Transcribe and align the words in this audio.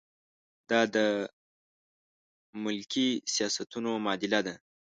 دا 0.69 0.81
د 0.95 0.97
ملکي 2.63 3.09
سیاستونو 3.35 3.91
معادله 4.03 4.39
ده. 4.47 4.55